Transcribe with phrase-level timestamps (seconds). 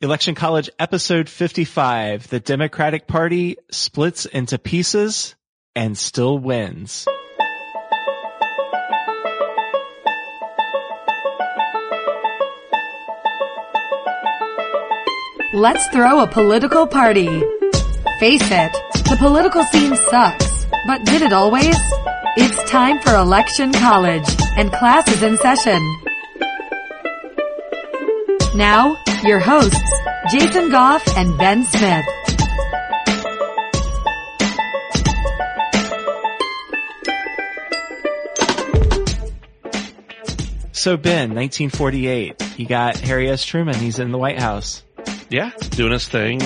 [0.00, 2.28] Election College episode 55.
[2.28, 5.34] The Democratic Party splits into pieces
[5.74, 7.04] and still wins.
[15.52, 17.26] Let's throw a political party.
[18.20, 20.66] Face it, the political scene sucks.
[20.86, 21.76] But did it always?
[22.36, 25.82] It's time for Election College, and class is in session.
[28.58, 29.92] Now, your hosts,
[30.32, 32.04] Jason Goff and Ben Smith.
[40.72, 43.44] So Ben, 1948, you got Harry S.
[43.44, 43.76] Truman.
[43.76, 44.82] He's in the White House.
[45.30, 46.40] Yeah, doing his thing,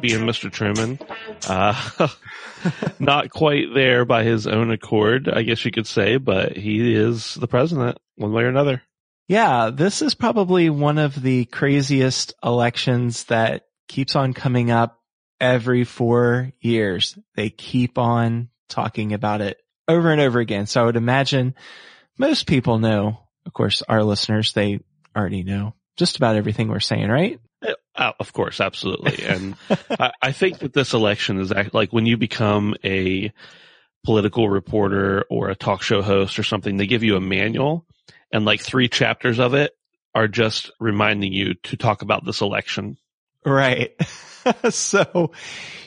[0.00, 0.50] being Mr.
[0.50, 0.98] Truman.
[1.46, 2.08] Uh,
[2.98, 7.34] not quite there by his own accord, I guess you could say, but he is
[7.34, 8.80] the president one way or another.
[9.30, 14.98] Yeah, this is probably one of the craziest elections that keeps on coming up
[15.40, 17.16] every four years.
[17.36, 20.66] They keep on talking about it over and over again.
[20.66, 21.54] So I would imagine
[22.18, 24.80] most people know, of course, our listeners, they
[25.16, 27.38] already know just about everything we're saying, right?
[27.94, 29.24] Uh, of course, absolutely.
[29.28, 29.54] And
[29.90, 33.32] I, I, think that this election is act, like when you become a
[34.04, 37.86] political reporter or a talk show host or something, they give you a manual
[38.32, 39.72] and like three chapters of it
[40.14, 42.96] are just reminding you to talk about this election.
[43.44, 43.94] Right.
[44.70, 45.32] so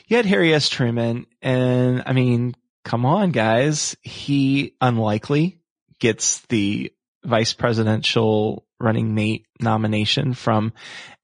[0.06, 0.68] you had Harry S.
[0.68, 3.96] Truman and I mean, come on guys.
[4.02, 5.60] He unlikely
[5.98, 6.92] gets the
[7.24, 10.72] vice presidential running mate nomination from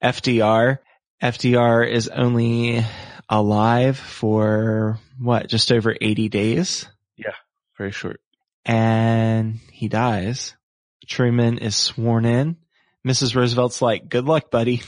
[0.03, 0.79] FDR.
[1.23, 2.85] FDR is only
[3.29, 6.89] alive for what, just over 80 days?
[7.17, 7.35] Yeah,
[7.77, 8.21] very short.
[8.65, 10.55] And he dies.
[11.07, 12.57] Truman is sworn in.
[13.07, 13.35] Mrs.
[13.35, 14.83] Roosevelt's like, good luck, buddy.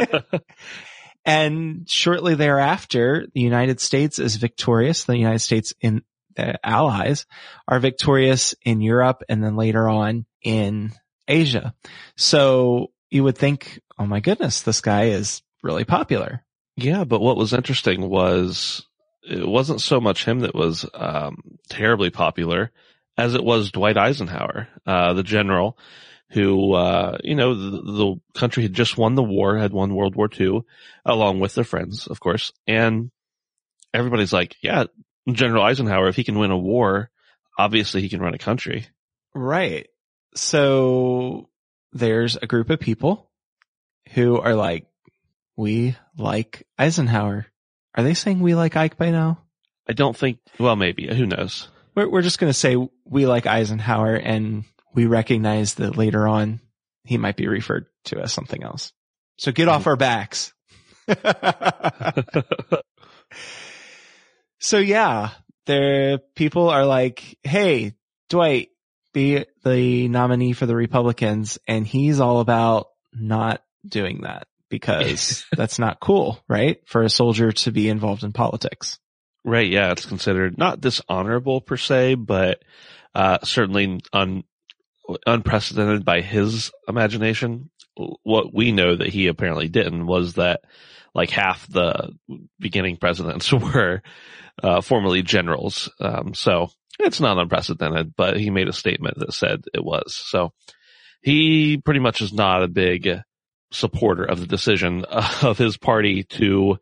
[1.24, 5.04] and shortly thereafter, the United States is victorious.
[5.04, 6.02] The United States in
[6.36, 7.26] the allies
[7.68, 10.92] are victorious in Europe and then later on in
[11.28, 11.74] Asia.
[12.16, 16.42] So you would think, oh my goodness, this guy is really popular.
[16.76, 18.84] Yeah, but what was interesting was
[19.22, 21.38] it wasn't so much him that was um,
[21.68, 22.72] terribly popular
[23.16, 25.78] as it was Dwight Eisenhower, uh, the general
[26.30, 30.16] who, uh, you know, the, the, country had just won the war, had won World
[30.16, 30.62] War II,
[31.04, 32.52] along with their friends, of course.
[32.66, 33.12] And
[33.92, 34.84] everybody's like, yeah,
[35.30, 37.10] General Eisenhower, if he can win a war,
[37.56, 38.88] obviously he can run a country.
[39.32, 39.86] Right.
[40.34, 41.48] So
[41.92, 43.30] there's a group of people
[44.10, 44.86] who are like,
[45.56, 47.46] we like Eisenhower.
[47.94, 49.38] Are they saying we like Ike by now?
[49.88, 51.68] I don't think, well, maybe, who knows?
[51.94, 56.60] We're, we're just going to say we like Eisenhower and we recognize that later on
[57.04, 58.92] he might be referred to as something else.
[59.36, 60.52] So get off our backs.
[64.58, 65.30] so yeah,
[65.66, 67.94] the people are like, Hey,
[68.30, 68.68] Dwight,
[69.12, 71.58] be the nominee for the Republicans.
[71.66, 76.78] And he's all about not doing that because that's not cool, right?
[76.86, 78.98] For a soldier to be involved in politics.
[79.44, 79.70] Right.
[79.70, 79.92] Yeah.
[79.92, 82.62] It's considered not dishonorable per se, but,
[83.14, 84.44] uh, certainly un,
[85.26, 87.70] unprecedented by his imagination.
[88.22, 90.62] What we know that he apparently didn't was that
[91.14, 92.10] like half the
[92.58, 94.02] beginning presidents were,
[94.62, 95.90] uh, formerly generals.
[96.00, 100.14] Um, so it's not unprecedented, but he made a statement that said it was.
[100.16, 100.52] So
[101.22, 103.08] he pretty much is not a big
[103.72, 105.04] supporter of the decision
[105.42, 106.78] of his party to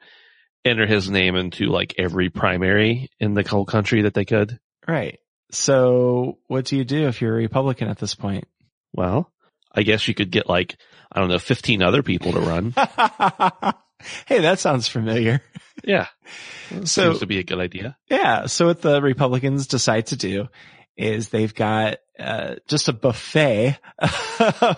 [0.64, 4.59] enter his name into like every primary in the whole country that they could.
[4.87, 5.19] Right.
[5.50, 8.47] So what do you do if you're a Republican at this point?
[8.93, 9.31] Well,
[9.75, 10.76] I guess you could get like,
[11.11, 12.73] I don't know, 15 other people to run.
[14.26, 15.43] hey, that sounds familiar.
[15.85, 16.06] Yeah.
[16.85, 17.97] so, seems to be a good idea.
[18.08, 18.47] Yeah.
[18.47, 20.49] So what the Republicans decide to do
[20.97, 23.79] is they've got uh, just a buffet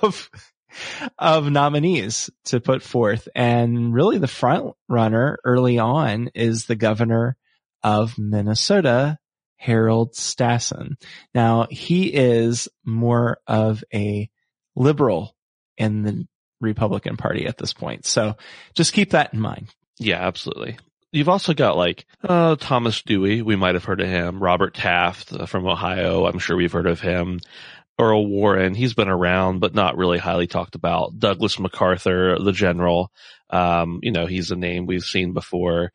[0.03, 0.31] of
[1.19, 7.37] of nominees to put forth, and really the front runner early on is the governor
[7.83, 9.19] of Minnesota,
[9.57, 10.97] Harold Stassen.
[11.35, 14.31] Now he is more of a
[14.75, 15.35] liberal
[15.77, 16.27] in the
[16.61, 18.07] Republican Party at this point.
[18.07, 18.37] So
[18.75, 19.75] just keep that in mind.
[19.99, 20.79] Yeah, absolutely.
[21.13, 23.41] You've also got like uh, Thomas Dewey.
[23.41, 24.43] We might have heard of him.
[24.43, 26.27] Robert Taft uh, from Ohio.
[26.27, 27.39] I'm sure we've heard of him.
[27.99, 28.75] Earl Warren.
[28.75, 31.19] He's been around, but not really highly talked about.
[31.19, 33.11] Douglas MacArthur, the general.
[33.51, 35.93] Um, you know, he's a name we've seen before.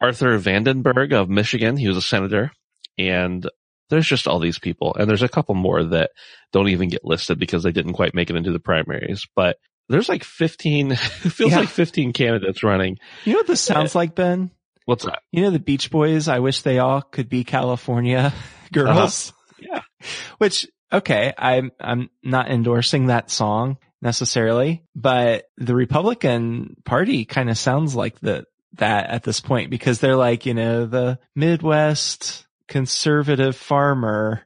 [0.00, 1.76] Arthur Vandenberg of Michigan.
[1.76, 2.50] He was a senator
[2.98, 3.48] and
[3.90, 6.10] there's just all these people and there's a couple more that
[6.52, 9.56] don't even get listed because they didn't quite make it into the primaries, but
[9.88, 11.60] there's like 15, it feels Yeah.
[11.60, 12.98] like 15 candidates running.
[13.24, 14.50] You know what this sounds like, Ben?
[14.86, 15.20] What's that?
[15.32, 18.32] You know the Beach Boys, I wish they all could be California
[18.72, 19.32] girls.
[19.60, 19.82] Yeah.
[20.38, 27.58] Which, okay, I'm, I'm not endorsing that song necessarily, but the Republican party kind of
[27.58, 28.44] sounds like the,
[28.74, 34.44] that at this point because they're like, you know, the Midwest conservative farmer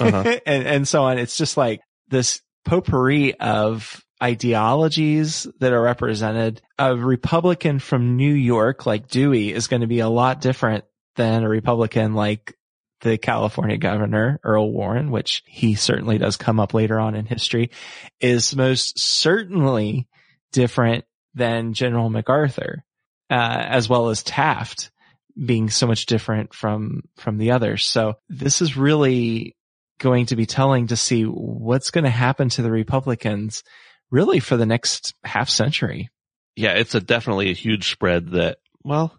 [0.00, 0.38] Uh-huh.
[0.46, 1.18] and, and so on.
[1.18, 6.60] It's just like this potpourri of ideologies that are represented.
[6.78, 10.84] A Republican from New York like Dewey is going to be a lot different
[11.16, 12.54] than a Republican like
[13.04, 17.70] the California governor, Earl Warren, which he certainly does come up later on in history,
[18.20, 20.08] is most certainly
[20.52, 21.04] different
[21.34, 22.82] than General MacArthur,
[23.30, 24.90] uh, as well as Taft
[25.44, 27.86] being so much different from, from the others.
[27.86, 29.54] So this is really
[29.98, 33.62] going to be telling to see what's going to happen to the Republicans
[34.10, 36.08] really for the next half century.
[36.56, 39.16] Yeah, it's a definitely a huge spread that, well,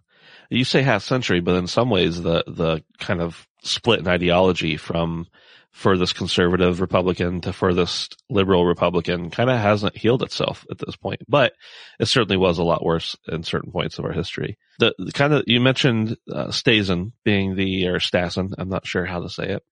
[0.50, 4.78] you say half century, but in some ways the, the kind of split in ideology
[4.78, 5.28] from
[5.72, 11.22] furthest conservative Republican to furthest liberal Republican kind of hasn't healed itself at this point,
[11.28, 11.52] but
[12.00, 14.58] it certainly was a lot worse in certain points of our history.
[14.80, 19.04] The, the kind of, you mentioned, uh, Stasen being the, or Stassen, I'm not sure
[19.04, 19.64] how to say it,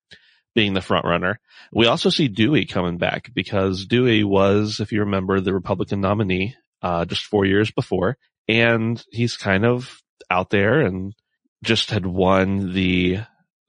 [0.53, 1.39] being the front runner.
[1.71, 6.55] We also see Dewey coming back because Dewey was, if you remember, the Republican nominee,
[6.81, 8.17] uh, just four years before.
[8.49, 10.02] And he's kind of
[10.33, 11.13] out there and
[11.63, 13.19] just had won the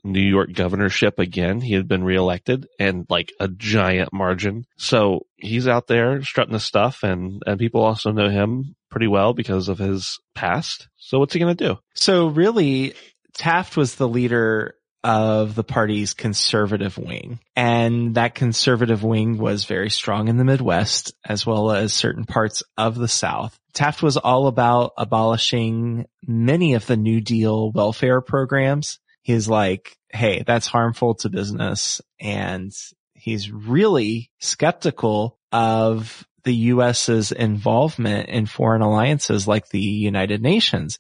[0.03, 1.61] New York governorship again.
[1.61, 4.65] He had been reelected and like a giant margin.
[4.77, 9.33] So he's out there strutting his stuff and, and people also know him pretty well
[9.33, 10.89] because of his past.
[10.97, 11.79] So what's he going to do?
[11.95, 12.95] So really,
[13.35, 17.39] Taft was the leader of the party's conservative wing.
[17.55, 22.63] And that conservative wing was very strong in the Midwest as well as certain parts
[22.79, 23.57] of the South.
[23.75, 28.99] Taft was all about abolishing many of the New Deal welfare programs.
[29.21, 32.01] He's like, Hey, that's harmful to business.
[32.19, 32.73] And
[33.13, 40.99] he's really skeptical of the U.S.'s involvement in foreign alliances like the United Nations.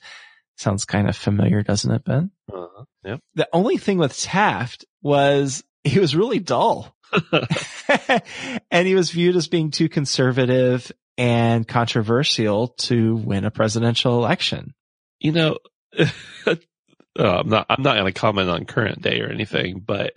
[0.57, 2.31] Sounds kind of familiar, doesn't it, Ben?
[2.53, 3.21] Uh, yep.
[3.35, 6.95] The only thing with Taft was he was really dull.
[8.71, 14.75] and he was viewed as being too conservative and controversial to win a presidential election.
[15.21, 15.59] you know,
[15.99, 16.57] uh,
[17.17, 20.15] I'm not, I'm not going to comment on current day or anything, but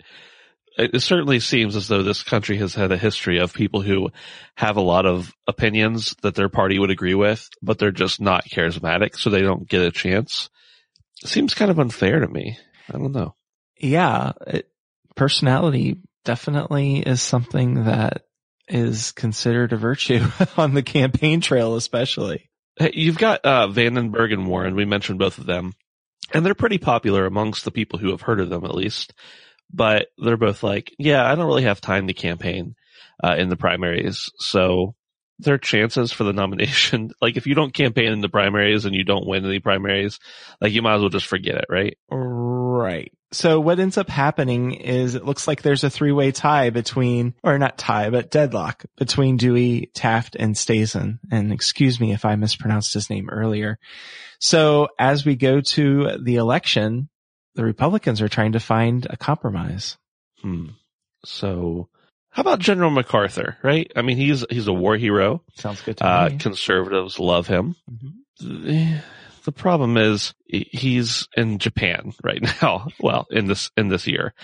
[0.78, 4.10] it, it certainly seems as though this country has had a history of people who
[4.54, 8.44] have a lot of opinions that their party would agree with, but they're just not
[8.46, 10.48] charismatic, so they don't get a chance.
[11.24, 12.58] seems kind of unfair to me.
[12.88, 13.34] I don't know.
[13.78, 14.70] Yeah, it,
[15.14, 18.22] personality definitely is something that
[18.68, 20.26] is considered a virtue
[20.56, 22.48] on the campaign trail, especially.
[22.76, 24.76] Hey, you've got uh, Vandenberg and Warren.
[24.76, 25.72] We mentioned both of them,
[26.32, 29.14] and they're pretty popular amongst the people who have heard of them, at least.
[29.72, 32.74] But they're both like, yeah, I don't really have time to campaign
[33.22, 34.94] uh, in the primaries, so
[35.38, 39.04] their chances for the nomination, like if you don't campaign in the primaries and you
[39.04, 40.18] don't win any primaries,
[40.60, 41.96] like you might as well just forget it, right?
[42.10, 43.12] Right.
[43.30, 47.58] So what ends up happening is it looks like there's a three-way tie between, or
[47.58, 51.18] not tie, but deadlock between Dewey, Taft, and Stassen.
[51.30, 53.78] And excuse me if I mispronounced his name earlier.
[54.38, 57.10] So as we go to the election,
[57.58, 59.98] the Republicans are trying to find a compromise.
[60.42, 60.66] Hmm.
[61.24, 61.88] So,
[62.30, 63.56] how about General MacArthur?
[63.64, 63.90] Right?
[63.96, 65.42] I mean, he's he's a war hero.
[65.56, 66.38] Sounds good to Uh, me.
[66.38, 67.74] conservatives love him.
[67.90, 68.12] Mhm.
[68.40, 69.02] the
[69.44, 72.86] the problem is he's in Japan right now.
[73.00, 74.34] Well, in this in this year,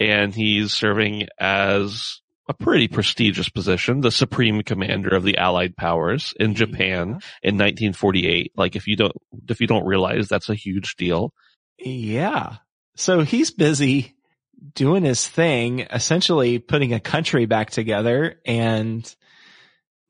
[0.00, 6.34] and he's serving as a pretty prestigious position, the supreme commander of the Allied powers
[6.40, 8.50] in Japan in 1948.
[8.56, 9.12] Like if you don't
[9.48, 11.32] if you don't realize that's a huge deal.
[11.78, 12.56] Yeah.
[12.96, 14.14] So he's busy
[14.74, 19.14] doing his thing, essentially putting a country back together and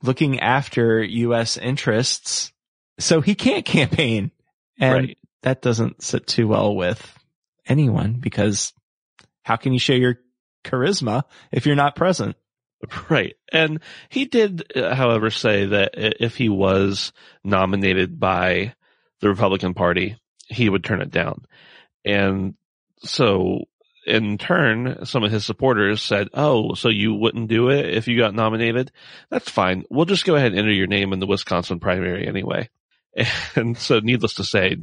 [0.02, 1.56] looking after U.S.
[1.56, 2.52] interests.
[2.98, 4.30] So he can't campaign.
[4.78, 5.18] And right.
[5.42, 7.18] that doesn't sit too well with
[7.66, 8.72] anyone because
[9.42, 10.18] how can you show your
[10.64, 11.22] charisma
[11.52, 12.36] if you're not present?
[13.08, 13.34] Right.
[13.50, 17.12] And he did, however, say that if he was
[17.42, 18.74] nominated by
[19.20, 21.46] the Republican Party, he would turn it down.
[22.04, 22.54] And
[23.02, 23.64] so
[24.06, 28.18] in turn, some of his supporters said, Oh, so you wouldn't do it if you
[28.18, 28.92] got nominated?
[29.30, 29.84] That's fine.
[29.90, 32.68] We'll just go ahead and enter your name in the Wisconsin primary anyway.
[33.54, 34.76] And so needless to say,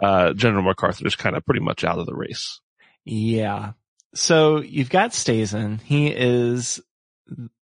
[0.00, 2.60] uh, General MacArthur is kind of pretty much out of the race.
[3.04, 3.72] Yeah.
[4.14, 5.82] So you've got Stassen.
[5.82, 6.80] He is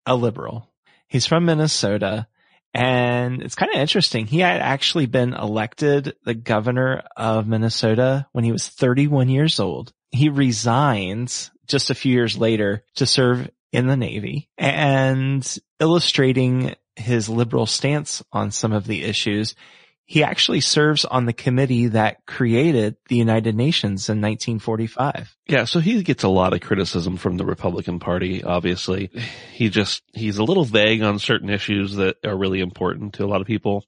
[0.06, 0.70] a liberal.
[1.08, 2.28] He's from Minnesota.
[2.74, 4.28] And it's kind of interesting.
[4.28, 9.92] He had actually been elected the governor of Minnesota when he was 31 years old.
[10.10, 17.30] He resigns just a few years later to serve in the Navy and illustrating his
[17.30, 19.56] liberal stance on some of the issues
[20.06, 25.36] he actually serves on the committee that created the United Nations in 1945.
[25.48, 29.10] Yeah, so he gets a lot of criticism from the Republican Party, obviously.
[29.54, 33.28] He just, he's a little vague on certain issues that are really important to a
[33.28, 33.86] lot of people.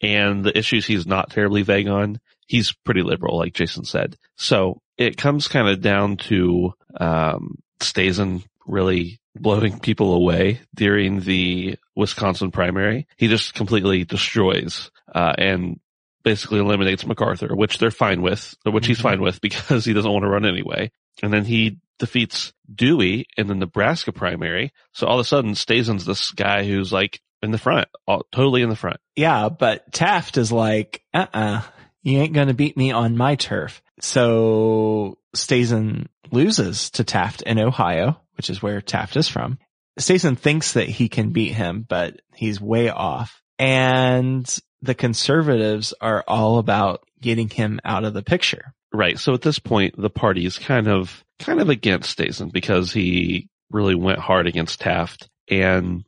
[0.00, 4.16] And the issues he's not terribly vague on, he's pretty liberal, like Jason said.
[4.36, 11.76] So it comes kind of down to, um, Stassen really blowing people away during the
[11.94, 13.06] Wisconsin primary.
[13.16, 15.80] He just completely destroys, uh, and
[16.22, 18.88] basically eliminates MacArthur, which they're fine with, which mm-hmm.
[18.88, 20.90] he's fine with because he doesn't want to run anyway.
[21.22, 24.72] And then he defeats Dewey in the Nebraska primary.
[24.92, 28.62] So all of a sudden Stassen's this guy who's like in the front, all, totally
[28.62, 28.98] in the front.
[29.14, 29.48] Yeah.
[29.48, 31.62] But Taft is like, uh-uh,
[32.02, 33.82] you ain't going to beat me on my turf.
[34.00, 39.58] So Stassen loses to Taft in Ohio which is where Taft is from.
[39.98, 43.42] Stassen thinks that he can beat him, but he's way off.
[43.58, 44.46] And
[44.82, 48.74] the conservatives are all about getting him out of the picture.
[48.92, 49.18] Right.
[49.18, 53.48] So at this point, the party is kind of, kind of against Stassen because he
[53.70, 56.04] really went hard against Taft and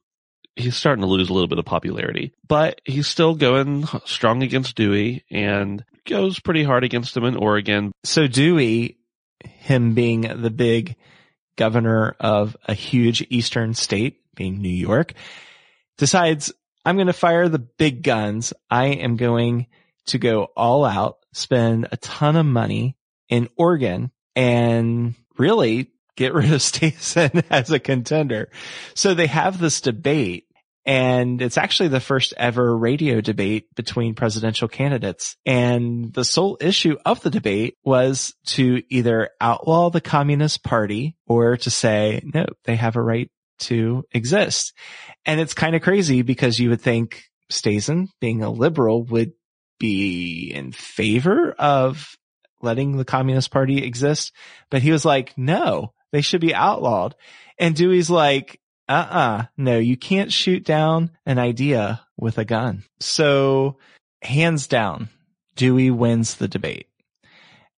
[0.56, 4.76] he's starting to lose a little bit of popularity, but he's still going strong against
[4.76, 7.92] Dewey and goes pretty hard against him in Oregon.
[8.04, 8.98] So Dewey,
[9.44, 10.96] him being the big
[11.56, 15.14] governor of a huge eastern state, being New York,
[15.96, 16.52] decides
[16.85, 18.52] I'm going to fire the big guns.
[18.70, 19.66] I am going
[20.06, 22.97] to go all out, spend a ton of money
[23.28, 28.50] in Oregon and really get rid of Stassen as a contender.
[28.94, 30.49] So they have this debate
[30.88, 35.37] and it's actually the first ever radio debate between presidential candidates.
[35.44, 41.58] And the sole issue of the debate was to either outlaw the Communist Party or
[41.58, 44.72] to say, no, they have a right to exist.
[45.24, 49.32] And it's kind of crazy because you would think Stassen, being a liberal, would
[49.78, 52.16] be in favor of
[52.60, 54.32] letting the Communist Party exist.
[54.70, 57.14] But he was like, no, they should be outlawed.
[57.58, 62.84] And Dewey's like, uh-uh, no, you can't shoot down an idea with a gun.
[63.00, 63.78] So
[64.22, 65.08] hands down,
[65.56, 66.86] Dewey wins the debate.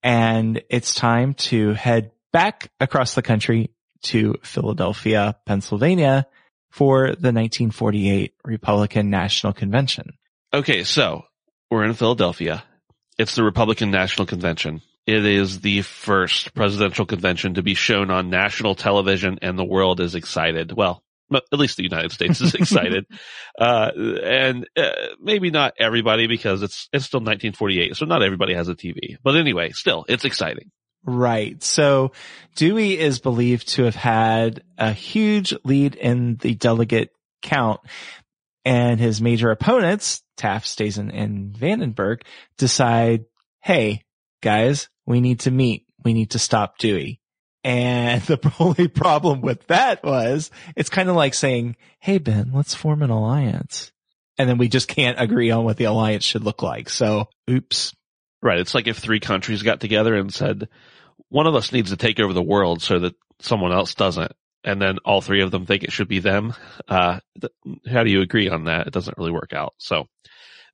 [0.03, 3.71] And it's time to head back across the country
[4.03, 6.27] to Philadelphia, Pennsylvania
[6.71, 10.13] for the 1948 Republican National Convention.
[10.53, 11.25] Okay, so
[11.71, 12.65] we're in Philadelphia.
[13.19, 14.83] It's the Republican National Convention.
[15.07, 20.01] It is the first presidential convention to be shown on national television and the world
[20.01, 20.73] is excited.
[20.73, 21.03] Well,
[21.33, 23.07] at least the United States is excited.
[23.59, 23.91] uh,
[24.23, 24.91] and uh,
[25.21, 27.97] maybe not everybody because it's, it's still 1948.
[27.97, 30.71] So not everybody has a TV, but anyway, still it's exciting.
[31.05, 31.63] Right.
[31.63, 32.13] So
[32.57, 37.11] Dewey is believed to have had a huge lead in the delegate
[37.43, 37.81] count
[38.65, 42.23] and his major opponents, Taft, Stassen, and Vandenberg
[42.59, 43.25] decide,
[43.63, 44.05] Hey
[44.43, 45.87] guys, we need to meet.
[46.05, 47.21] We need to stop Dewey.
[47.65, 52.75] And the only problem with that was it's kind of like saying, Hey, Ben, let's
[52.75, 53.93] form an alliance.
[54.39, 56.89] And then we just can't agree on what the alliance should look like.
[56.89, 57.95] So oops.
[58.43, 58.59] Right.
[58.59, 60.69] It's like if three countries got together and said,
[61.29, 64.33] one of us needs to take over the world so that someone else doesn't.
[64.65, 66.55] And then all three of them think it should be them.
[66.87, 67.53] Uh, th-
[67.91, 68.87] how do you agree on that?
[68.87, 69.75] It doesn't really work out.
[69.79, 70.07] So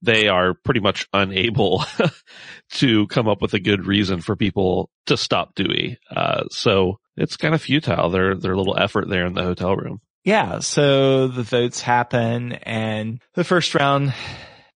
[0.03, 1.85] they are pretty much unable
[2.73, 5.99] to come up with a good reason for people to stop Dewey.
[6.15, 8.11] Uh, so it's kind of futile.
[8.11, 10.01] Their, their little effort there in the hotel room.
[10.25, 10.59] Yeah.
[10.59, 14.13] So the votes happen and the first round,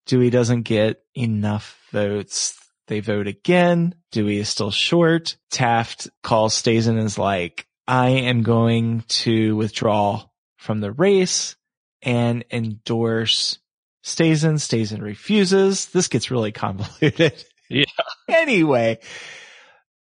[0.06, 2.56] Dewey doesn't get enough votes.
[2.90, 3.94] They vote again.
[4.11, 5.37] Dewey is still short.
[5.52, 10.25] Taft calls Stassen and is like, I am going to withdraw
[10.59, 11.54] from the race
[12.02, 13.61] and endorse
[14.04, 15.87] Stassen, stays and refuses.
[15.87, 17.44] This gets really convoluted.
[17.68, 17.85] Yeah.
[18.28, 18.99] anyway,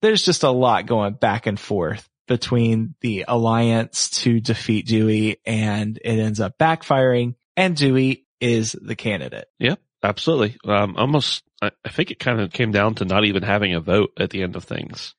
[0.00, 2.08] there's just a lot going back and forth.
[2.28, 8.94] between the alliance to defeat Dewey and it ends up backfiring and Dewey is the
[8.94, 9.46] candidate.
[9.58, 10.56] Yep, absolutely.
[10.64, 13.80] Um, almost, I, I think it kind of came down to not even having a
[13.80, 15.14] vote at the end of things.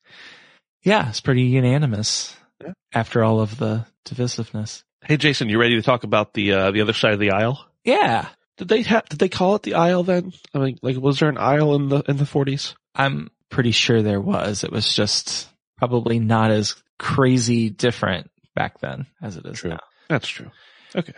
[0.84, 2.72] Yeah, it's pretty unanimous Yeah.
[2.94, 4.84] after all of the divisiveness.
[5.06, 7.66] Hey, Jason, you ready to talk about the uh, the other side of the aisle?
[7.84, 8.28] Yeah.
[8.58, 9.08] Did they have?
[9.08, 10.34] Did they call it the aisle then?
[10.54, 12.76] I mean, like, was there an aisle in the in the forties?
[12.94, 14.64] I'm pretty sure there was.
[14.66, 19.70] It was just probably not as crazy different back then as it is True.
[19.72, 19.80] now.
[20.10, 20.52] That's true.
[20.96, 21.14] Okay.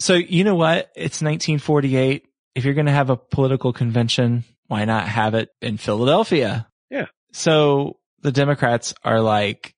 [0.00, 0.90] So you know what?
[0.96, 2.24] It's 1948.
[2.54, 6.68] If you're going to have a political convention, why not have it in Philadelphia?
[6.90, 7.06] Yeah.
[7.32, 9.74] So the Democrats are like,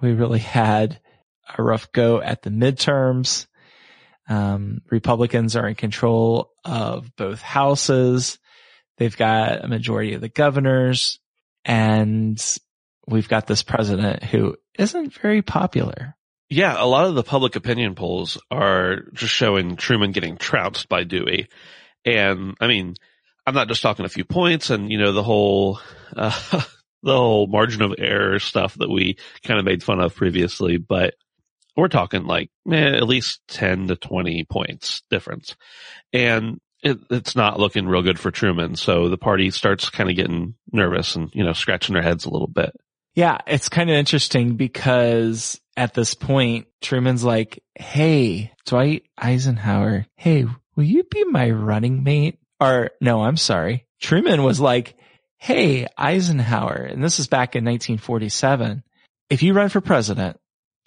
[0.00, 1.00] we really had
[1.56, 3.46] a rough go at the midterms.
[4.28, 8.38] Um, Republicans are in control of both houses.
[8.96, 11.18] They've got a majority of the governors
[11.64, 12.42] and
[13.06, 16.16] we've got this president who isn't very popular.
[16.54, 21.02] Yeah, a lot of the public opinion polls are just showing Truman getting trounced by
[21.02, 21.48] Dewey.
[22.04, 22.94] And I mean,
[23.44, 25.80] I'm not just talking a few points and, you know, the whole,
[26.16, 26.30] uh,
[27.02, 31.14] the whole margin of error stuff that we kind of made fun of previously, but
[31.76, 35.56] we're talking like eh, at least 10 to 20 points difference.
[36.12, 38.76] And it, it's not looking real good for Truman.
[38.76, 42.30] So the party starts kind of getting nervous and, you know, scratching their heads a
[42.30, 42.70] little bit.
[43.16, 50.44] Yeah, it's kind of interesting because at this point, Truman's like, Hey, Dwight Eisenhower, hey,
[50.76, 52.38] will you be my running mate?
[52.60, 53.86] Or no, I'm sorry.
[54.00, 54.96] Truman was like,
[55.38, 58.82] Hey, Eisenhower, and this is back in 1947.
[59.30, 60.38] If you run for president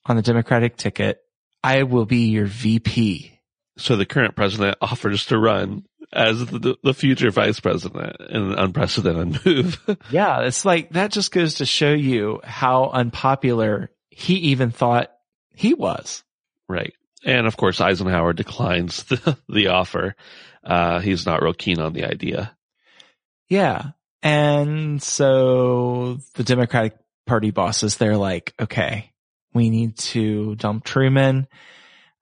[0.05, 1.19] on the Democratic ticket,
[1.63, 3.39] I will be your VP.
[3.77, 8.53] So the current president offers to run as the, the future vice president in an
[8.53, 9.97] unprecedented move.
[10.09, 15.11] Yeah, it's like that just goes to show you how unpopular he even thought
[15.53, 16.23] he was.
[16.67, 16.93] right.
[17.23, 20.15] And of course, Eisenhower declines the, the offer.
[20.63, 22.55] Uh, he's not real keen on the idea.
[23.47, 23.91] Yeah.
[24.23, 29.11] And so the Democratic Party bosses, they're like, okay,
[29.53, 31.47] we need to dump Truman.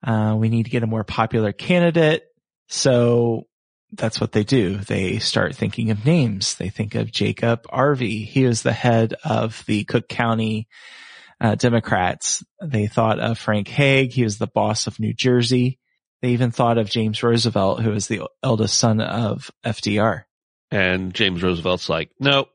[0.02, 2.24] Uh, we need to get a more popular candidate.
[2.68, 3.46] So
[3.92, 4.76] that's what they do.
[4.76, 6.56] They start thinking of names.
[6.56, 8.26] They think of Jacob Arvey.
[8.26, 10.68] He was the head of the Cook County
[11.40, 12.44] uh, Democrats.
[12.62, 14.12] They thought of Frank Hague.
[14.12, 15.78] He was the boss of New Jersey.
[16.22, 20.24] They even thought of James Roosevelt, who was the eldest son of FDR.
[20.70, 22.48] And James Roosevelt's like, nope,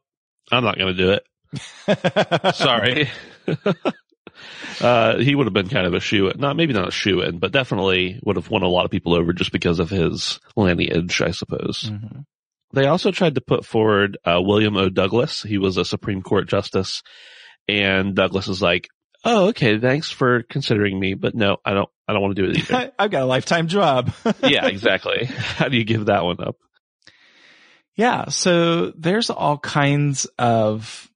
[0.52, 2.56] I'm not going to do it.
[2.56, 3.10] Sorry.
[4.82, 7.22] uh, he would have been kind of a shoe in, not maybe not a shoe
[7.22, 10.40] in, but definitely would have won a lot of people over just because of his
[10.56, 11.92] lineage, I suppose.
[11.92, 12.26] Mhm.
[12.74, 14.90] They also tried to put forward uh, William O.
[14.90, 15.44] Douglas.
[15.44, 17.04] He was a Supreme Court justice,
[17.80, 18.90] and Douglas is like,
[19.24, 21.90] "Oh, okay, thanks for considering me, but no, I don't.
[22.08, 24.12] I don't want to do it either." I've got a lifetime job.
[24.44, 25.26] yeah, exactly.
[25.26, 26.58] How do you give that one up?
[27.96, 28.30] yeah.
[28.30, 31.10] So there's all kinds of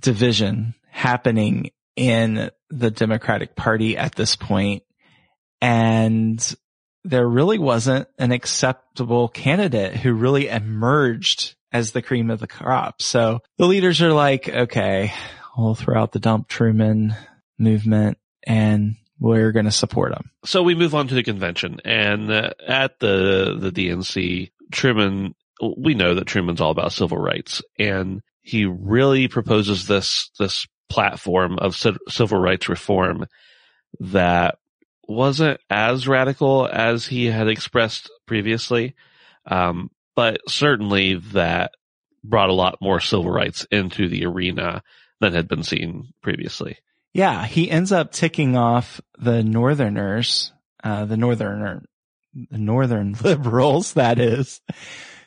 [0.00, 4.82] division happening in the Democratic Party at this point,
[5.60, 6.54] And
[7.04, 13.02] there really wasn't an acceptable candidate who really emerged as the cream of the crop.
[13.02, 15.12] So the leaders are like, okay,
[15.60, 17.14] we'll throw out the dump Truman
[17.58, 20.30] movement and we're going to support him.
[20.44, 25.34] So we move on to the convention, and uh, at the the DNC, Truman.
[25.76, 31.58] We know that Truman's all about civil rights, and he really proposes this this platform
[31.58, 33.26] of ci- civil rights reform
[34.00, 34.56] that
[35.06, 38.94] wasn't as radical as he had expressed previously,
[39.46, 41.72] um, but certainly that
[42.24, 44.82] brought a lot more civil rights into the arena
[45.20, 46.78] than had been seen previously.
[47.12, 50.52] Yeah, he ends up ticking off the Northerners,
[50.82, 51.82] uh, the Northerner,
[52.50, 54.60] the Northern liberals, that is,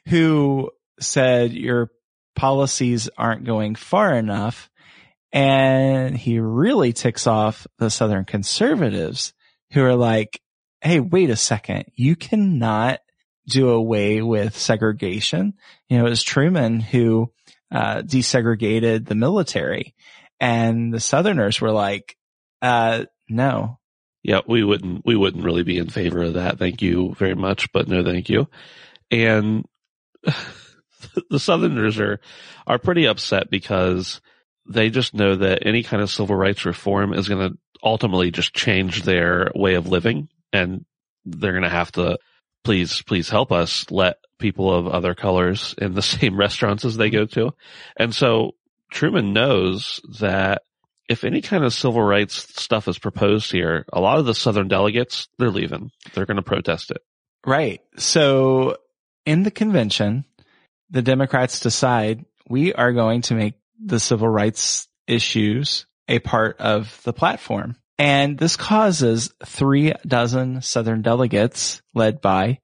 [0.08, 1.90] who said your
[2.36, 4.70] policies aren't going far enough.
[5.32, 9.34] And he really ticks off the Southern conservatives
[9.72, 10.40] who are like,
[10.82, 11.86] Hey, wait a second.
[11.96, 13.00] You cannot
[13.48, 15.54] do away with segregation.
[15.90, 17.32] You know, it was Truman who,
[17.74, 19.96] uh, desegregated the military
[20.40, 22.18] and the Southerners were like,
[22.62, 23.80] uh, no.
[24.24, 26.60] Yeah, we wouldn't we wouldn't really be in favor of that.
[26.60, 28.48] Thank you very much, but no thank you.
[29.12, 29.66] And
[31.30, 32.20] the Southerners are
[32.66, 34.22] are pretty upset because
[34.66, 38.54] they just know that any kind of civil rights reform is going to ultimately just
[38.54, 40.86] change their way of living and
[41.26, 42.18] they're going to have to
[42.64, 47.10] please please help us let people of other colors in the same restaurants as they
[47.10, 47.52] go to.
[47.98, 48.52] And so
[48.92, 50.62] Truman knows that
[51.10, 54.68] if any kind of civil rights stuff is proposed here, a lot of the Southern
[54.68, 55.92] delegates, they're leaving.
[56.14, 57.02] They're going to protest it.
[57.46, 57.82] Right.
[57.98, 58.78] So
[59.26, 60.26] in the convention,
[60.90, 67.02] the Democrats decide we are going to make the civil rights issues a part of
[67.04, 67.76] the platform.
[67.98, 72.60] And this causes three dozen Southern delegates led by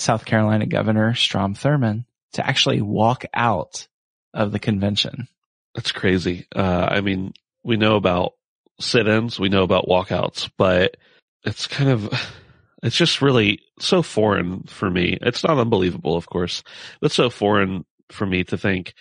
[0.00, 3.86] South Carolina Governor Strom Thurmond to actually walk out
[4.32, 5.28] of the convention.
[5.74, 6.46] That's crazy.
[6.54, 8.32] Uh, I mean, we know about
[8.80, 10.96] sit-ins, we know about walkouts, but
[11.44, 12.12] it's kind of,
[12.82, 15.18] it's just really so foreign for me.
[15.20, 16.62] It's not unbelievable, of course,
[17.00, 18.94] but so foreign for me to think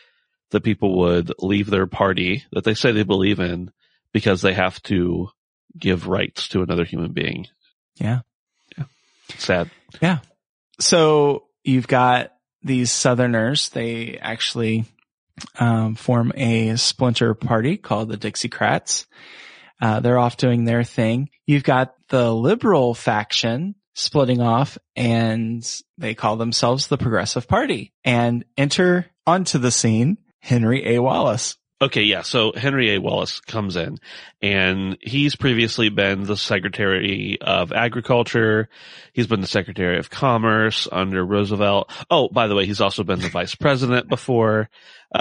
[0.51, 3.71] that people would leave their party that they say they believe in
[4.11, 5.29] because they have to
[5.77, 7.47] give rights to another human being.
[7.95, 8.21] Yeah.
[8.77, 8.85] Yeah.
[9.37, 9.69] Sad.
[10.01, 10.19] Yeah.
[10.79, 12.31] So you've got
[12.63, 13.69] these Southerners.
[13.69, 14.85] They actually
[15.59, 19.05] um, form a splinter party called the Dixiecrats.
[19.81, 21.29] Uh, they're off doing their thing.
[21.45, 25.65] You've got the liberal faction splitting off and
[25.97, 31.01] they call themselves the Progressive Party and enter onto the scene Henry A.
[31.01, 31.57] Wallace.
[31.81, 32.23] Okay, yeah.
[32.23, 32.99] So Henry A.
[32.99, 33.99] Wallace comes in
[34.41, 38.67] and he's previously been the Secretary of Agriculture.
[39.13, 41.89] He's been the Secretary of Commerce under Roosevelt.
[42.09, 44.69] Oh, by the way, he's also been the Vice President before.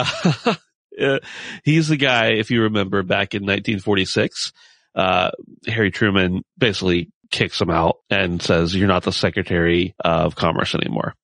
[1.00, 1.20] Uh,
[1.62, 4.52] he's the guy, if you remember back in 1946,
[4.96, 5.30] uh,
[5.68, 11.14] Harry Truman basically kicks him out and says, you're not the Secretary of Commerce anymore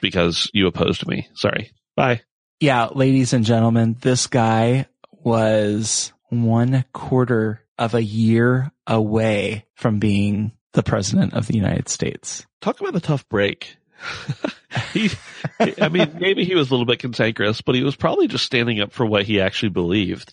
[0.00, 1.28] because you opposed me.
[1.34, 1.70] Sorry.
[1.94, 2.22] Bye
[2.62, 10.52] yeah, ladies and gentlemen, this guy was one quarter of a year away from being
[10.72, 12.46] the president of the United States.
[12.60, 13.76] Talk about a tough break.
[14.92, 15.10] he,
[15.58, 18.80] I mean, maybe he was a little bit cantankerous, but he was probably just standing
[18.80, 20.32] up for what he actually believed.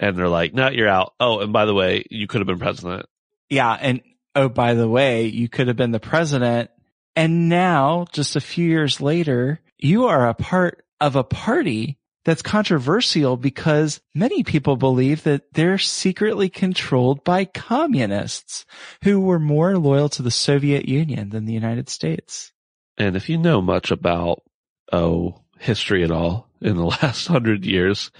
[0.00, 1.14] And they're like, no, you're out.
[1.20, 3.06] Oh, and by the way, you could have been president.
[3.50, 3.72] Yeah.
[3.72, 4.02] And
[4.34, 6.70] oh, by the way, you could have been the president.
[7.14, 12.42] And now, just a few years later, you are a part of a party that's
[12.42, 18.66] controversial because many people believe that they're secretly controlled by communists
[19.02, 22.52] who were more loyal to the Soviet Union than the United States.
[22.98, 24.42] And if you know much about,
[24.92, 28.10] oh, history at all in the last hundred years,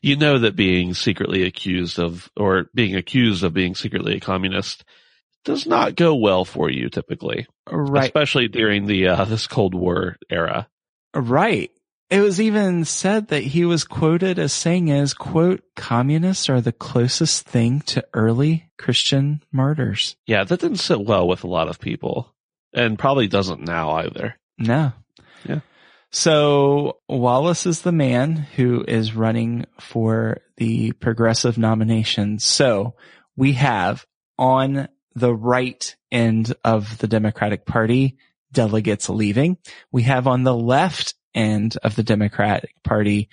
[0.00, 4.84] you know that being secretly accused of, or being accused of being secretly a communist
[5.44, 7.48] does not go well for you typically.
[7.68, 8.04] Right.
[8.04, 10.68] Especially during the, uh, this Cold War era.
[11.14, 11.72] Right.
[12.08, 16.72] It was even said that he was quoted as saying as, quote, communists are the
[16.72, 20.16] closest thing to early Christian martyrs.
[20.26, 22.32] Yeah, that didn't sit well with a lot of people
[22.72, 24.36] and probably doesn't now either.
[24.56, 24.92] No.
[25.48, 25.60] Yeah.
[26.12, 32.38] So Wallace is the man who is running for the progressive nomination.
[32.38, 32.94] So
[33.36, 34.06] we have
[34.38, 38.16] on the right end of the Democratic Party,
[38.52, 39.58] delegates leaving.
[39.90, 43.28] We have on the left end of the Democratic Party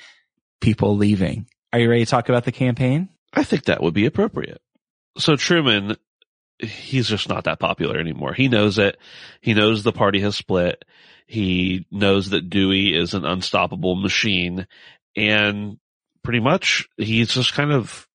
[0.61, 1.47] people leaving.
[1.71, 3.09] Are you ready to talk about the campaign?
[3.33, 4.61] I think that would be appropriate.
[5.17, 5.97] So Truman,
[6.59, 8.33] he's just not that popular anymore.
[8.33, 8.97] He knows it.
[9.41, 10.85] He knows the party has split.
[11.25, 14.67] He knows that Dewey is an unstoppable machine
[15.15, 15.77] and
[16.23, 18.07] pretty much he's just kind of,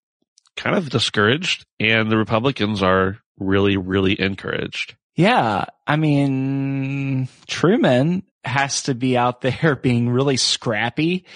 [0.57, 4.97] kind of discouraged and the Republicans are really, really encouraged.
[5.17, 5.65] Yeah.
[5.87, 11.27] I mean, Truman has to be out there being really scrappy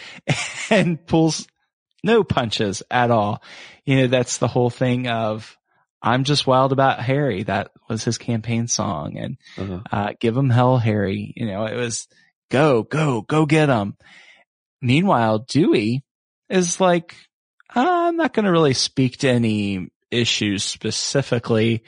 [0.70, 1.46] and pulls
[2.02, 3.42] no punches at all.
[3.84, 5.56] You know, that's the whole thing of,
[6.02, 7.44] I'm just wild about Harry.
[7.44, 9.80] That was his campaign song and, uh-huh.
[9.90, 11.32] uh, give him hell, Harry.
[11.36, 12.08] You know, it was
[12.50, 13.96] go, go, go get him.
[14.80, 16.02] Meanwhile, Dewey
[16.48, 17.14] is like,
[17.70, 21.84] I'm not going to really speak to any issues specifically.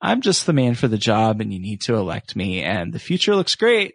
[0.00, 2.98] I'm just the man for the job and you need to elect me and the
[2.98, 3.94] future looks great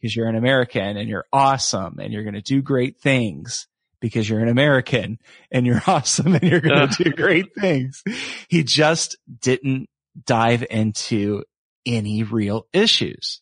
[0.00, 3.66] because you're an American and you're awesome and you're going to do great things
[4.00, 5.18] because you're an American
[5.50, 8.02] and you're awesome and you're going to do great things.
[8.48, 9.88] He just didn't
[10.24, 11.44] dive into
[11.86, 13.40] any real issues.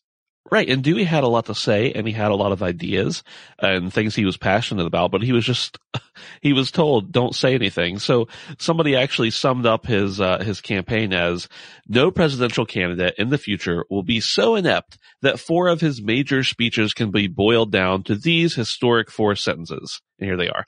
[0.49, 0.69] Right.
[0.69, 3.21] And Dewey had a lot to say and he had a lot of ideas
[3.59, 5.77] and things he was passionate about, but he was just,
[6.41, 7.99] he was told don't say anything.
[7.99, 11.49] So somebody actually summed up his, uh, his campaign as
[11.87, 16.43] no presidential candidate in the future will be so inept that four of his major
[16.43, 20.01] speeches can be boiled down to these historic four sentences.
[20.17, 20.63] And here they are.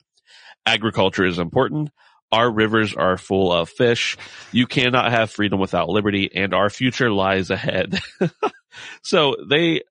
[0.66, 1.90] Agriculture is important.
[2.32, 4.18] Our rivers are full of fish.
[4.52, 7.98] You cannot have freedom without liberty and our future lies ahead.
[9.02, 9.82] so they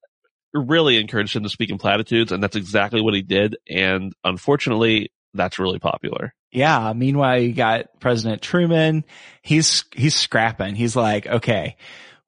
[0.54, 3.58] really encouraged him to speak in platitudes and that's exactly what he did.
[3.70, 6.34] And unfortunately, that's really popular.
[6.52, 6.94] Yeah.
[6.96, 9.06] Meanwhile, you got President Truman.
[9.44, 10.74] He's, he's scrapping.
[10.76, 11.78] He's like, okay,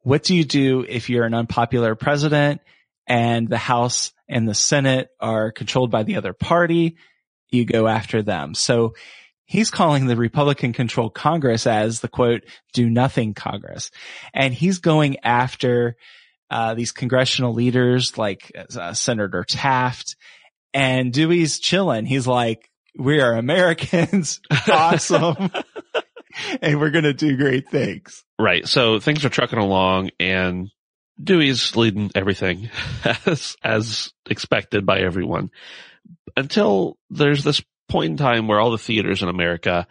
[0.01, 2.61] what do you do if you're an unpopular president
[3.07, 6.97] and the House and the Senate are controlled by the other party?
[7.49, 8.53] You go after them.
[8.53, 8.93] So
[9.45, 13.91] he's calling the Republican controlled Congress as the quote, do nothing Congress.
[14.33, 15.97] And he's going after,
[16.51, 20.17] uh, these congressional leaders like uh, Senator Taft
[20.73, 22.05] and Dewey's chilling.
[22.05, 24.41] He's like, we are Americans.
[24.69, 25.49] awesome.
[26.61, 28.25] and we're going to do great things.
[28.37, 28.67] Right.
[28.67, 30.69] So things are trucking along and
[31.23, 32.69] Dewey's leading everything
[33.25, 35.51] as, as expected by everyone
[36.35, 39.87] until there's this point in time where all the theaters in America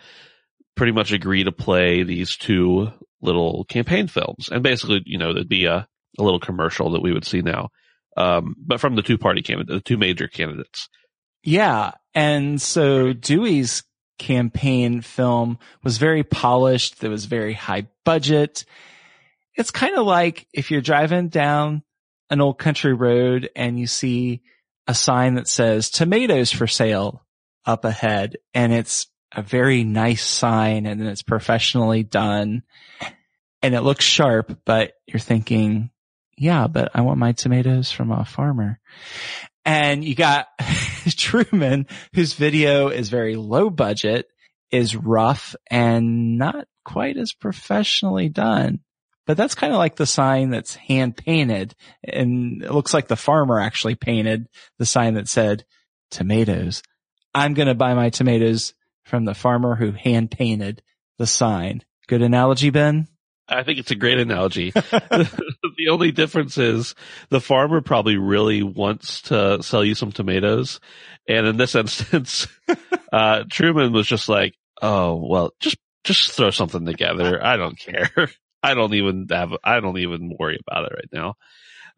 [0.76, 2.88] pretty much agree to play these two
[3.22, 4.50] little campaign films.
[4.52, 7.68] And basically, you know, there'd be a, a little commercial that we would see now.
[8.16, 10.88] Um, but from the two party candidates, the two major candidates.
[11.42, 11.92] Yeah.
[12.14, 13.82] And so Dewey's
[14.18, 17.02] campaign film was very polished.
[17.02, 18.64] It was very high budget.
[19.54, 21.82] It's kind of like if you're driving down
[22.28, 24.42] an old country road and you see
[24.86, 27.24] a sign that says tomatoes for sale
[27.64, 32.62] up ahead and it's a very nice sign and it's professionally done
[33.62, 35.90] and it looks sharp, but you're thinking,
[36.40, 38.80] yeah, but I want my tomatoes from a farmer.
[39.66, 40.46] And you got
[41.16, 44.26] Truman, whose video is very low budget,
[44.70, 48.80] is rough and not quite as professionally done.
[49.26, 53.16] But that's kind of like the sign that's hand painted and it looks like the
[53.16, 54.48] farmer actually painted
[54.78, 55.66] the sign that said
[56.10, 56.82] tomatoes.
[57.34, 58.72] I'm going to buy my tomatoes
[59.04, 60.80] from the farmer who hand painted
[61.18, 61.82] the sign.
[62.08, 63.08] Good analogy, Ben?
[63.50, 64.70] I think it's a great analogy.
[64.70, 66.94] the only difference is
[67.30, 70.80] the farmer probably really wants to sell you some tomatoes.
[71.28, 72.46] And in this instance,
[73.12, 77.44] uh, Truman was just like, Oh, well, just, just throw something together.
[77.44, 78.10] I don't care.
[78.62, 81.34] I don't even have, I don't even worry about it right now.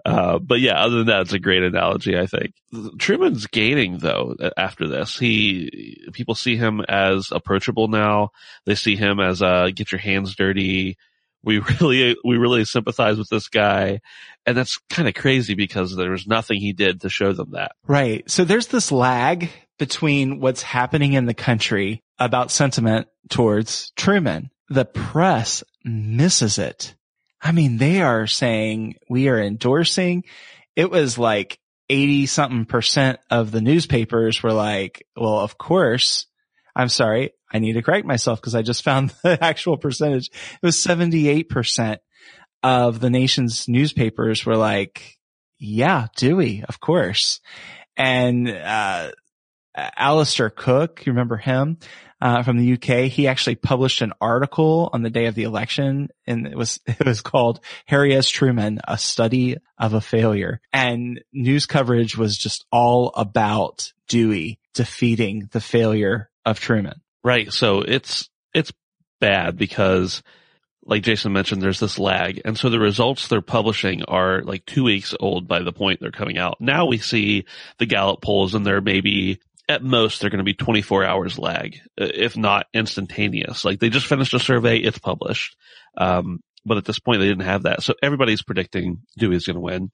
[0.05, 2.55] Uh, but yeah, other than that, it's a great analogy, I think.
[2.99, 5.17] Truman's gaining though after this.
[5.19, 8.31] He, people see him as approachable now.
[8.67, 10.97] They see him as, uh, get your hands dirty,
[11.42, 14.00] we really, we really sympathize with this guy.
[14.46, 17.72] And that's kind of crazy because there was nothing he did to show them that.
[17.87, 18.28] Right.
[18.31, 24.50] So there's this lag between what's happening in the country about sentiment towards Truman.
[24.68, 26.94] The press misses it.
[27.40, 30.24] I mean, they are saying we are endorsing.
[30.76, 36.26] It was like 80 something percent of the newspapers were like, well, of course,
[36.75, 37.33] I'm sorry.
[37.53, 40.29] I need to correct myself because I just found the actual percentage.
[40.29, 41.99] It was 78%
[42.63, 45.19] of the nation's newspapers were like,
[45.59, 47.41] yeah, Dewey, of course.
[47.97, 49.13] And, uh,
[49.75, 51.79] Alistair Cooke, you remember him,
[52.21, 53.11] uh, from the UK?
[53.11, 57.05] He actually published an article on the day of the election and it was, it
[57.05, 58.29] was called Harry S.
[58.29, 60.61] Truman, a study of a failure.
[60.73, 67.00] And news coverage was just all about Dewey defeating the failure of Truman.
[67.24, 67.52] Right.
[67.52, 68.72] So it's, it's
[69.20, 70.22] bad because
[70.85, 72.40] like Jason mentioned, there's this lag.
[72.44, 76.11] And so the results they're publishing are like two weeks old by the point they're
[76.11, 76.61] coming out.
[76.61, 77.44] Now we see
[77.78, 81.78] the Gallup polls and they're maybe at most they're going to be 24 hours lag,
[81.96, 83.64] if not instantaneous.
[83.64, 85.57] Like they just finished a survey, it's published.
[85.96, 87.83] Um, but at this point they didn't have that.
[87.83, 89.90] So everybody's predicting Dewey's going to win.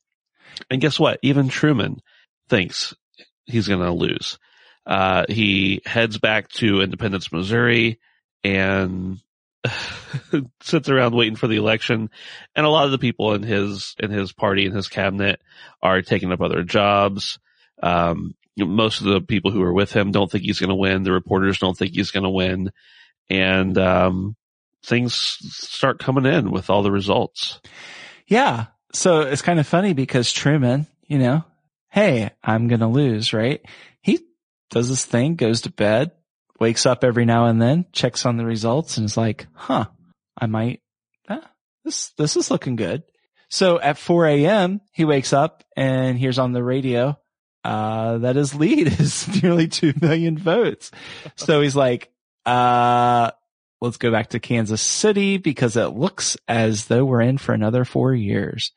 [0.71, 1.19] And guess what?
[1.23, 1.99] Even Truman
[2.49, 2.95] thinks
[3.45, 4.39] he's going to lose.
[4.89, 8.01] Uh, he heads back to Independence, Missouri
[8.43, 9.19] and
[10.63, 12.09] sits around waiting for the election.
[12.57, 15.43] And a lot of the people in his, in his party and his cabinet
[15.83, 17.39] are taking up other jobs.
[17.83, 21.03] Um, most of the people who are with him don't think he's going to win.
[21.03, 22.73] The reporters don't think he's going to win.
[23.29, 24.37] And, um,
[24.85, 27.61] things start coming in with all the results.
[28.27, 28.67] Yeah.
[28.93, 31.45] So it's kind of funny because Truman, you know,
[31.91, 33.61] hey, I'm going to lose, right?
[34.01, 34.21] He
[34.71, 36.13] does this thing, goes to bed,
[36.61, 39.87] wakes up every now and then, checks on the results and is like, huh,
[40.37, 40.81] I might,
[41.29, 41.51] ah,
[41.85, 43.03] this, this is looking good.
[43.51, 47.19] So at 4 a.m., he wakes up and hears on the radio,
[47.65, 50.91] uh, that his lead is nearly 2 million votes.
[51.37, 52.11] So he's like,
[52.45, 53.31] uh,
[53.81, 57.85] let's go back to Kansas City because it looks as though we're in for another
[57.85, 58.73] four years.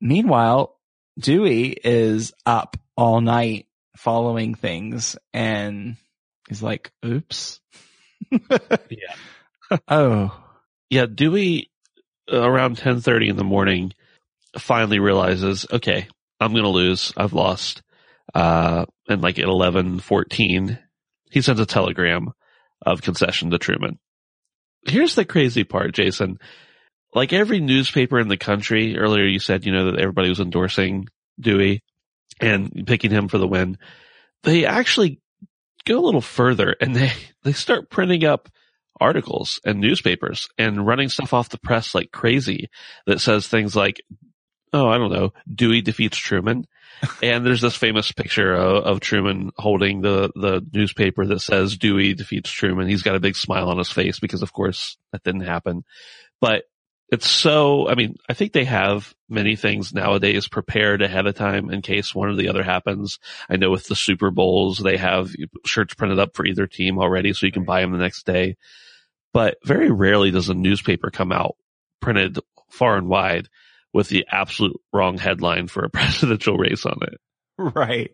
[0.00, 0.76] Meanwhile,
[1.18, 5.96] Dewey is up all night following things and
[6.48, 7.60] he's like, oops.
[8.30, 9.76] yeah.
[9.88, 10.38] oh.
[10.90, 11.06] Yeah.
[11.06, 11.70] Dewey
[12.30, 13.92] around 1030 in the morning
[14.58, 16.08] finally realizes, okay,
[16.40, 17.12] I'm going to lose.
[17.16, 17.82] I've lost.
[18.34, 20.78] Uh, and like at 1114,
[21.30, 22.32] he sends a telegram,
[22.84, 23.98] of concession to Truman.
[24.86, 26.38] Here's the crazy part, Jason.
[27.14, 31.06] Like every newspaper in the country, earlier you said, you know, that everybody was endorsing
[31.38, 31.82] Dewey
[32.42, 33.78] and picking him for the win.
[34.42, 35.20] They actually
[35.84, 38.48] go a little further and they, they start printing up
[39.00, 42.70] articles and newspapers and running stuff off the press like crazy
[43.06, 44.00] that says things like,
[44.72, 46.66] oh, I don't know, Dewey defeats Truman.
[47.22, 52.14] and there's this famous picture of, of, Truman holding the, the newspaper that says Dewey
[52.14, 52.86] defeats Truman.
[52.86, 55.84] He's got a big smile on his face because of course that didn't happen.
[56.40, 56.64] But
[57.12, 61.70] it's so, I mean, I think they have many things nowadays prepared ahead of time
[61.70, 63.18] in case one or the other happens.
[63.50, 65.30] I know with the Super Bowls, they have
[65.66, 68.56] shirts printed up for either team already so you can buy them the next day.
[69.34, 71.56] But very rarely does a newspaper come out
[72.00, 72.38] printed
[72.70, 73.50] far and wide
[73.92, 77.20] with the absolute wrong headline for a presidential race on it.
[77.58, 78.10] Right.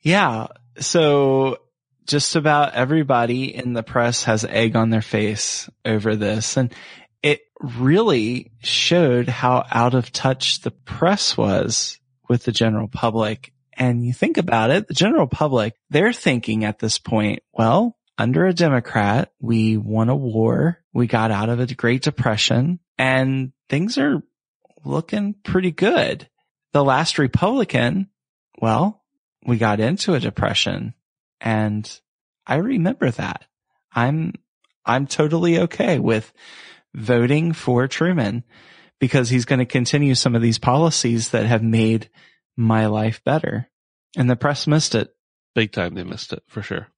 [0.00, 0.46] Yeah.
[0.78, 1.58] So
[2.06, 6.56] just about everybody in the press has egg on their face over this.
[6.56, 6.72] And
[7.60, 13.52] really showed how out of touch the press was with the general public.
[13.76, 18.46] And you think about it, the general public, they're thinking at this point, well, under
[18.46, 20.80] a Democrat, we won a war.
[20.92, 24.22] We got out of a Great Depression and things are
[24.84, 26.28] looking pretty good.
[26.72, 28.10] The last Republican,
[28.60, 29.02] well,
[29.44, 30.94] we got into a depression
[31.40, 32.00] and
[32.46, 33.44] I remember that.
[33.92, 34.34] I'm,
[34.84, 36.32] I'm totally okay with
[36.94, 38.44] voting for Truman
[39.00, 42.08] because he's going to continue some of these policies that have made
[42.56, 43.68] my life better.
[44.16, 45.10] And the press missed it.
[45.54, 46.88] Big time they missed it for sure.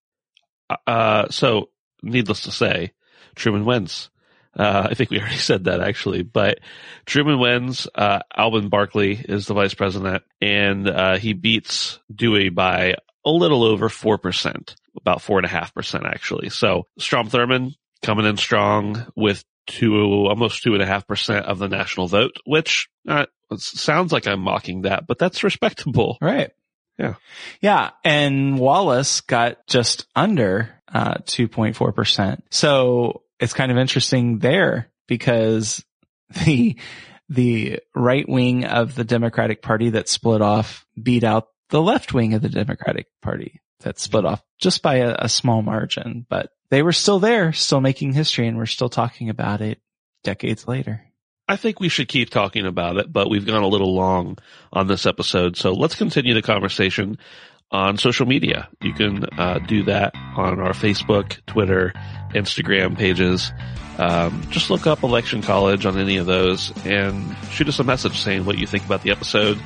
[0.87, 1.70] Uh, so
[2.02, 2.92] needless to say,
[3.35, 4.11] Truman wins.
[4.56, 6.61] Uh, I think we already said that actually, but
[7.04, 7.87] Truman wins.
[7.94, 13.64] Uh, Alben Barkley is the vice president and, uh, he beats Dewey by a little
[13.64, 16.48] over 4%, about 4.5% actually.
[16.48, 19.94] So Strom Thurmond coming in strong with to
[20.29, 23.26] almost two and a half percent of the national vote, which uh,
[23.57, 26.18] sounds like I'm mocking that, but that's respectable.
[26.20, 26.50] Right.
[26.98, 27.14] Yeah.
[27.61, 27.90] Yeah.
[28.05, 32.40] And Wallace got just under, uh, 2.4%.
[32.50, 35.85] So it's kind of interesting there because
[36.46, 36.76] the,
[37.29, 42.35] the right wing of the Democratic party that split off beat out the left wing
[42.35, 46.83] of the Democratic party that split off just by a, a small margin, but they
[46.83, 49.81] were still there, still making history, and we're still talking about it
[50.24, 51.02] decades later.
[51.48, 54.38] I think we should keep talking about it, but we've gone a little long
[54.72, 55.57] on this episode.
[55.57, 57.18] So let's continue the conversation
[57.70, 58.68] on social media.
[58.83, 61.92] You can uh, do that on our Facebook, Twitter,
[62.31, 63.52] Instagram pages.
[63.98, 68.18] Um, just look up Election College on any of those and shoot us a message
[68.18, 69.59] saying what you think about the episode,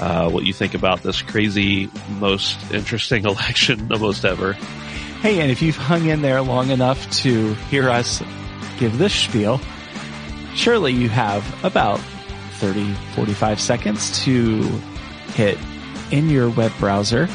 [0.00, 4.56] uh, what you think about this crazy, most interesting election the most ever.
[5.22, 8.20] Hey, and if you've hung in there long enough to hear us
[8.80, 9.60] give this spiel,
[10.56, 12.00] surely you have about
[12.54, 14.62] 30, 45 seconds to
[15.34, 15.56] hit
[16.10, 17.28] in your web browser,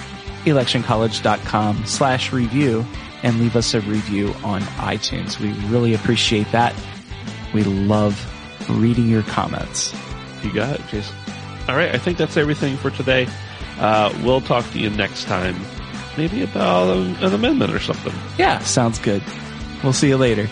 [0.43, 2.85] electioncollege.com slash review
[3.23, 5.39] and leave us a review on iTunes.
[5.39, 6.75] We really appreciate that.
[7.53, 8.21] We love
[8.69, 9.95] reading your comments.
[10.43, 11.15] You got it, Jason.
[11.69, 11.95] All right.
[11.95, 13.29] I think that's everything for today.
[13.79, 15.55] Uh, we'll talk to you next time
[16.17, 18.13] maybe about an, an amendment or something.
[18.37, 19.23] Yeah, sounds good.
[19.83, 20.49] We'll see you later.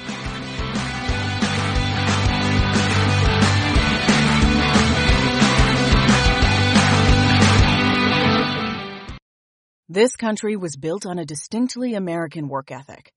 [9.88, 13.14] This country was built on a distinctly American work ethic.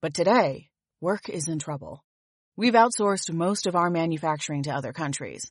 [0.00, 0.68] But today,
[1.00, 2.04] work is in trouble.
[2.56, 5.50] We've outsourced most of our manufacturing to other countries.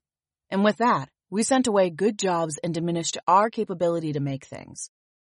[0.49, 4.89] And with that, we sent away good jobs and diminished our capability to make things.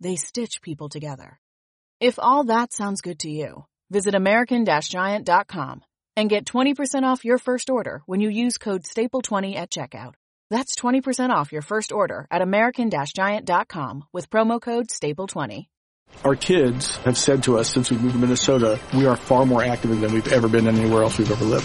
[0.00, 1.38] they stitch people together.
[2.00, 5.82] If all that sounds good to you, visit American-Giant.com
[6.16, 10.14] and get 20% off your first order when you use code STAPLE20 at checkout.
[10.50, 15.66] That's 20% off your first order at American-Giant.com with promo code STAPLE20.
[16.24, 19.62] Our kids have said to us since we moved to Minnesota, we are far more
[19.62, 21.64] active than we've ever been anywhere else we've ever lived